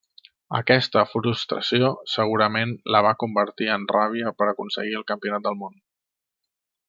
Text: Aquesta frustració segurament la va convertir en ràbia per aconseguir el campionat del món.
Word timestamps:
Aquesta 0.59 1.01
frustració 1.09 1.91
segurament 2.13 2.73
la 2.95 3.03
va 3.09 3.13
convertir 3.25 3.69
en 3.77 3.87
ràbia 3.93 4.35
per 4.39 4.49
aconseguir 4.53 4.99
el 5.01 5.07
campionat 5.13 5.47
del 5.51 5.61
món. 5.63 5.77